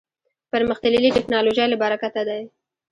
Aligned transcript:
پرمختللې 0.51 1.09
ټکنالوژۍ 1.17 1.65
له 1.69 1.77
برکته 1.83 2.21
دی. 2.27 2.41